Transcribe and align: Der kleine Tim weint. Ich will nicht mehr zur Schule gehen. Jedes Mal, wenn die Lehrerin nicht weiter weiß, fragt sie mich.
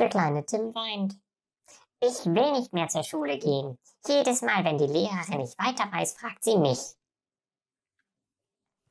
Der 0.00 0.08
kleine 0.08 0.46
Tim 0.46 0.74
weint. 0.74 1.14
Ich 2.00 2.24
will 2.24 2.52
nicht 2.52 2.72
mehr 2.72 2.88
zur 2.88 3.02
Schule 3.04 3.38
gehen. 3.38 3.78
Jedes 4.06 4.40
Mal, 4.40 4.64
wenn 4.64 4.78
die 4.78 4.86
Lehrerin 4.86 5.40
nicht 5.40 5.58
weiter 5.58 5.92
weiß, 5.92 6.14
fragt 6.14 6.42
sie 6.42 6.56
mich. 6.56 6.78